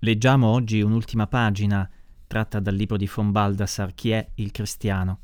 [0.00, 1.88] Leggiamo oggi un'ultima pagina
[2.26, 5.20] tratta dal libro di von Baldassar Chi è il cristiano?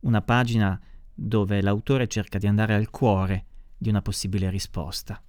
[0.00, 0.80] Una pagina
[1.12, 3.46] dove l'autore cerca di andare al cuore
[3.76, 5.20] di una possibile risposta.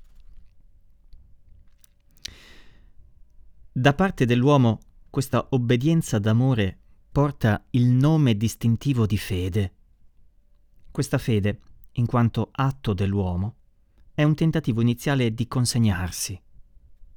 [3.72, 4.80] Da parte dell'uomo
[5.10, 6.78] questa obbedienza d'amore
[7.12, 9.74] porta il nome distintivo di fede.
[10.92, 11.60] Questa fede,
[11.94, 13.56] in quanto atto dell'uomo,
[14.14, 16.40] è un tentativo iniziale di consegnarsi.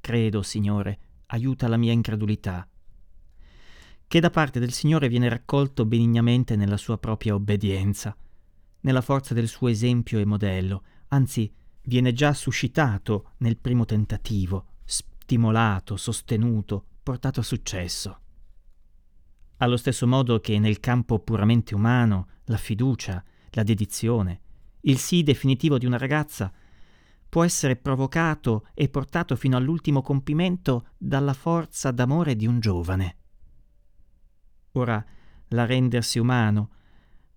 [0.01, 0.99] Credo, Signore,
[1.31, 2.67] aiuta la mia incredulità,
[4.07, 8.15] che da parte del Signore viene raccolto benignamente nella sua propria obbedienza,
[8.81, 11.51] nella forza del suo esempio e modello, anzi
[11.83, 18.19] viene già suscitato nel primo tentativo, stimolato, sostenuto, portato a successo.
[19.57, 24.41] Allo stesso modo che nel campo puramente umano, la fiducia, la dedizione,
[24.81, 26.51] il sì definitivo di una ragazza
[27.29, 33.17] può essere provocato e portato fino all'ultimo compimento dalla forza d'amore di un giovane.
[34.73, 35.03] Ora,
[35.49, 36.71] l'arrendersi umano,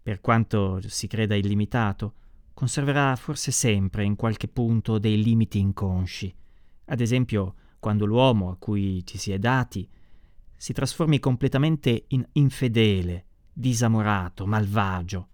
[0.03, 2.15] per quanto si creda illimitato,
[2.55, 6.35] conserverà forse sempre in qualche punto dei limiti inconsci.
[6.87, 9.89] Ad esempio, quando l'uomo a cui ci si è dati
[10.57, 15.29] si trasformi completamente in infedele, disamorato, malvagio,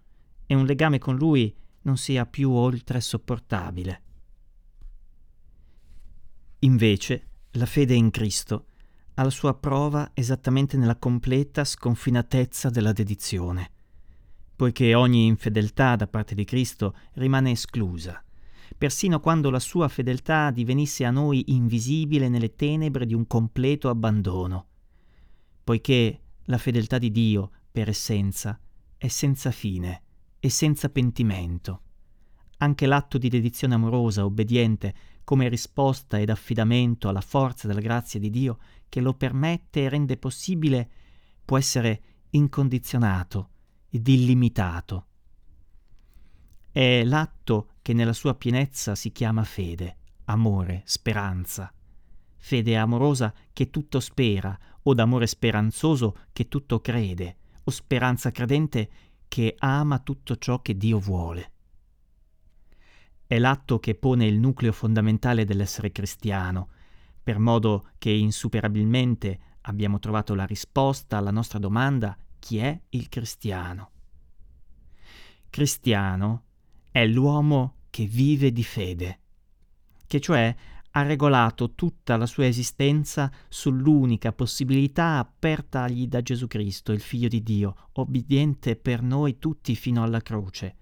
[0.47, 4.03] e un legame con lui non sia più oltre sopportabile.
[6.61, 8.67] Invece, la fede in Cristo
[9.15, 13.71] ha la sua prova esattamente nella completa sconfinatezza della dedizione,
[14.57, 18.23] poiché ogni infedeltà da parte di Cristo rimane esclusa,
[18.77, 24.67] persino quando la sua fedeltà divenisse a noi invisibile nelle tenebre di un completo abbandono,
[25.63, 28.59] poiché la fedeltà di Dio, per essenza,
[28.97, 30.03] è senza fine
[30.41, 31.83] e senza pentimento.
[32.59, 38.31] Anche l'atto di dedizione amorosa, obbediente, come risposta ed affidamento alla forza della grazia di
[38.31, 40.91] Dio che lo permette e rende possibile,
[41.45, 43.51] può essere incondizionato
[43.91, 45.07] ed illimitato.
[46.71, 51.73] È l'atto che nella sua pienezza si chiama fede, amore, speranza.
[52.37, 58.91] Fede amorosa che tutto spera, o d'amore speranzoso che tutto crede, o speranza credente
[59.29, 61.53] che ama tutto ciò che Dio vuole.
[63.29, 66.71] È l'atto che pone il nucleo fondamentale dell'essere cristiano,
[67.23, 73.91] per modo che insuperabilmente abbiamo trovato la risposta alla nostra domanda chi è il cristiano.
[75.51, 76.45] Cristiano
[76.91, 79.21] è l'uomo che vive di fede,
[80.07, 80.57] che cioè
[80.93, 87.43] ha regolato tutta la sua esistenza sull'unica possibilità apertagli da Gesù Cristo, il Figlio di
[87.43, 90.77] Dio, obbediente per noi tutti fino alla croce,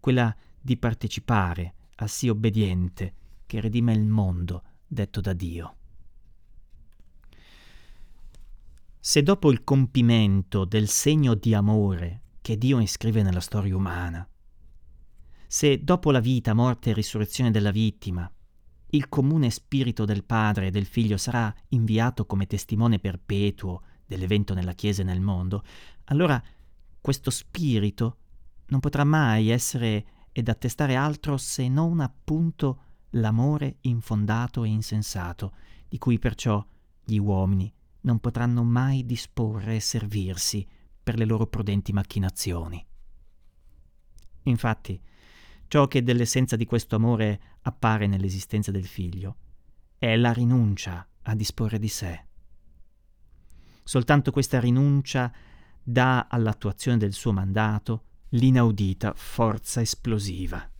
[0.00, 0.34] quella
[0.66, 3.14] di partecipare al sì obbediente
[3.46, 5.76] che redime il mondo detto da Dio.
[8.98, 14.28] Se dopo il compimento del segno di amore che Dio iscrive nella storia umana,
[15.46, 18.28] se dopo la vita, morte e risurrezione della vittima,
[18.90, 24.72] il comune spirito del Padre e del Figlio sarà inviato come testimone perpetuo dell'evento nella
[24.72, 25.62] Chiesa e nel mondo,
[26.06, 26.42] allora
[27.00, 28.16] questo spirito
[28.66, 30.06] non potrà mai essere
[30.38, 32.82] ed attestare altro se non appunto
[33.12, 35.54] l'amore infondato e insensato,
[35.88, 36.62] di cui perciò
[37.02, 40.68] gli uomini non potranno mai disporre e servirsi
[41.02, 42.86] per le loro prudenti macchinazioni.
[44.42, 45.00] Infatti,
[45.68, 49.36] ciò che dell'essenza di questo amore appare nell'esistenza del figlio
[49.96, 52.26] è la rinuncia a disporre di sé.
[53.82, 55.32] Soltanto questa rinuncia
[55.82, 58.02] dà all'attuazione del suo mandato
[58.36, 60.70] l'inaudita forza esplosiva.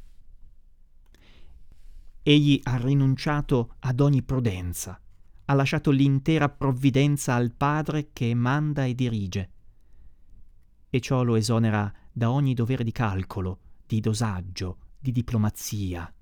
[2.22, 5.00] Egli ha rinunciato ad ogni prudenza,
[5.47, 9.50] ha lasciato l'intera provvidenza al Padre che manda e dirige,
[10.91, 16.12] e ciò lo esonera da ogni dovere di calcolo, di dosaggio, di diplomazia,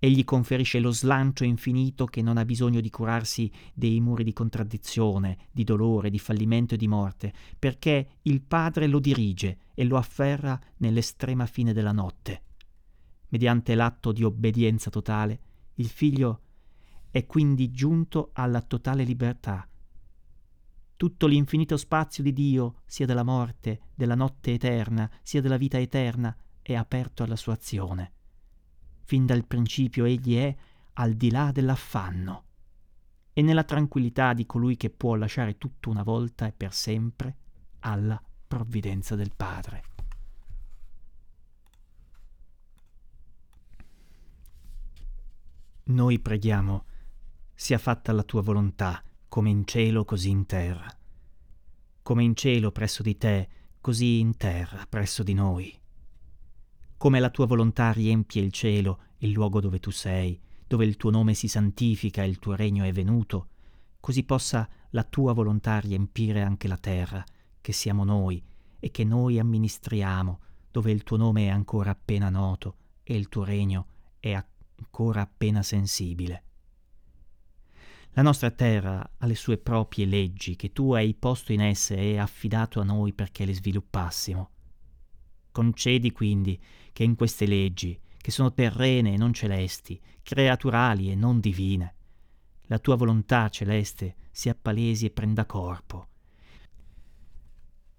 [0.00, 5.48] Egli conferisce lo slancio infinito che non ha bisogno di curarsi dei muri di contraddizione,
[5.50, 10.58] di dolore, di fallimento e di morte, perché il Padre lo dirige e lo afferra
[10.76, 12.42] nell'estrema fine della notte.
[13.30, 15.40] Mediante l'atto di obbedienza totale,
[15.74, 16.42] il Figlio
[17.10, 19.68] è quindi giunto alla totale libertà.
[20.94, 26.36] Tutto l'infinito spazio di Dio, sia della morte, della notte eterna, sia della vita eterna,
[26.62, 28.12] è aperto alla sua azione
[29.08, 30.54] Fin dal principio egli è
[30.92, 32.44] al di là dell'affanno
[33.32, 37.36] e nella tranquillità di colui che può lasciare tutto una volta e per sempre
[37.78, 39.82] alla provvidenza del Padre.
[45.84, 46.84] Noi preghiamo,
[47.54, 50.86] sia fatta la tua volontà come in cielo così in terra.
[52.02, 53.48] Come in cielo presso di te,
[53.80, 55.80] così in terra presso di noi.
[56.98, 60.36] Come la tua volontà riempie il cielo, il luogo dove tu sei,
[60.66, 63.50] dove il tuo nome si santifica e il tuo regno è venuto,
[64.00, 67.24] così possa la tua volontà riempire anche la terra,
[67.60, 68.42] che siamo noi
[68.80, 70.40] e che noi amministriamo,
[70.72, 72.74] dove il tuo nome è ancora appena noto
[73.04, 73.86] e il tuo regno
[74.18, 76.42] è ancora appena sensibile.
[78.14, 82.18] La nostra terra ha le sue proprie leggi che tu hai posto in esse e
[82.18, 84.50] affidato a noi perché le sviluppassimo.
[85.58, 86.56] Concedi quindi
[86.92, 91.94] che in queste leggi, che sono terrene e non celesti, creaturali e non divine,
[92.66, 96.10] la tua volontà celeste sia palesi e prenda corpo.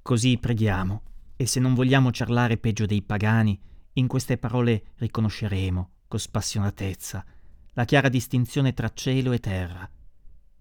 [0.02, 1.02] Così preghiamo,
[1.36, 3.60] e se non vogliamo ciarlare peggio dei pagani,
[3.92, 7.26] in queste parole riconosceremo, con spassionatezza,
[7.74, 9.92] la chiara distinzione tra cielo e terra,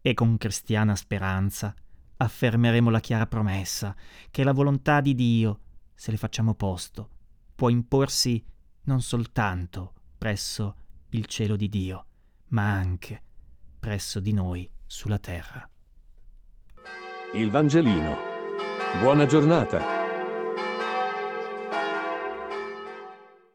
[0.00, 1.73] e con cristiana speranza
[2.17, 3.95] affermeremo la chiara promessa
[4.33, 5.61] che la volontà di Dio,
[5.99, 7.09] se le facciamo posto,
[7.56, 8.41] può imporsi
[8.83, 10.77] non soltanto presso
[11.11, 12.05] il cielo di Dio,
[12.50, 13.21] ma anche
[13.81, 15.69] presso di noi sulla terra.
[17.35, 18.17] Il Vangelino.
[19.00, 19.98] Buona giornata.